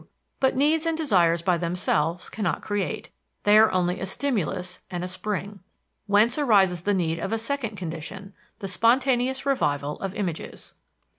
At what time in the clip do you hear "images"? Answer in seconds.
10.15-10.73